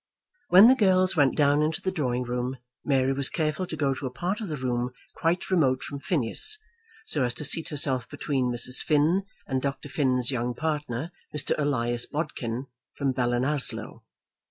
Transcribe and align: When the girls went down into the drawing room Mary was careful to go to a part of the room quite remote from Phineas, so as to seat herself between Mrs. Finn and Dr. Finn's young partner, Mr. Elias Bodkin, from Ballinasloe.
When 0.49 0.67
the 0.67 0.73
girls 0.73 1.15
went 1.15 1.37
down 1.37 1.61
into 1.61 1.79
the 1.79 1.91
drawing 1.91 2.23
room 2.23 2.57
Mary 2.83 3.13
was 3.13 3.29
careful 3.29 3.67
to 3.67 3.77
go 3.77 3.93
to 3.93 4.07
a 4.07 4.11
part 4.11 4.41
of 4.41 4.49
the 4.49 4.57
room 4.57 4.89
quite 5.15 5.51
remote 5.51 5.83
from 5.83 5.99
Phineas, 5.99 6.57
so 7.05 7.23
as 7.23 7.35
to 7.35 7.45
seat 7.45 7.69
herself 7.69 8.09
between 8.09 8.47
Mrs. 8.51 8.81
Finn 8.83 9.25
and 9.45 9.61
Dr. 9.61 9.89
Finn's 9.89 10.31
young 10.31 10.55
partner, 10.55 11.11
Mr. 11.37 11.53
Elias 11.55 12.07
Bodkin, 12.07 12.65
from 12.97 13.13
Ballinasloe. 13.13 14.01